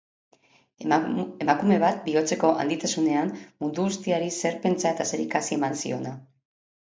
Emakume 0.85 1.75
bat 1.83 1.99
bihotzeko 2.07 2.49
handitasunean, 2.63 3.29
mundu 3.65 3.85
guztiari 3.91 4.33
zer 4.43 4.57
pentsa 4.65 4.95
eta 4.97 5.07
zer 5.13 5.25
ikasi 5.27 5.59
eman 5.59 5.79
ziona. 5.85 6.17